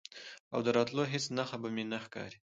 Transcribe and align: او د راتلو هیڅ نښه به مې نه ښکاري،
او 0.53 0.59
د 0.65 0.67
راتلو 0.77 1.03
هیڅ 1.13 1.25
نښه 1.37 1.57
به 1.61 1.69
مې 1.75 1.83
نه 1.91 1.99
ښکاري، 2.03 2.37